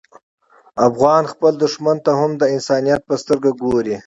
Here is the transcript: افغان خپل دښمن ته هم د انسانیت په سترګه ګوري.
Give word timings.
افغان 0.87 1.23
خپل 1.33 1.51
دښمن 1.63 1.97
ته 2.05 2.11
هم 2.19 2.31
د 2.37 2.43
انسانیت 2.55 3.01
په 3.05 3.15
سترګه 3.21 3.49
ګوري. 3.61 3.95